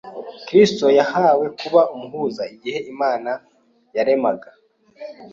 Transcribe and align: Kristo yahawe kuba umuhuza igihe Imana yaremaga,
Kristo 0.47 0.85
yahawe 0.99 1.45
kuba 1.59 1.81
umuhuza 1.93 2.43
igihe 2.55 2.79
Imana 2.91 3.31
yaremaga, 3.95 4.49